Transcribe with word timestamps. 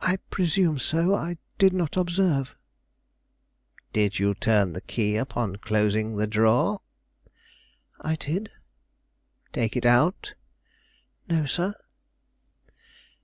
"I 0.00 0.16
presume 0.30 0.80
so; 0.80 1.14
I 1.14 1.38
did 1.60 1.72
not 1.72 1.96
observe." 1.96 2.56
"Did 3.92 4.18
you 4.18 4.34
turn 4.34 4.72
the 4.72 4.80
key 4.80 5.14
upon 5.14 5.58
closing 5.58 6.16
the 6.16 6.26
drawer?" 6.26 6.80
"I 8.00 8.16
did." 8.16 8.50
"Take 9.52 9.76
it 9.76 9.86
out?" 9.86 10.34
"No, 11.28 11.46
sir." 11.46 11.76